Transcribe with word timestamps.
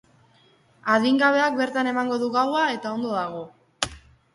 Adingabeak 0.93 1.61
bertan 1.61 1.93
eman 1.95 2.13
du 2.25 2.33
gaua, 2.41 2.67
eta 2.81 2.99
ondo 2.99 3.17
dago. 3.23 3.49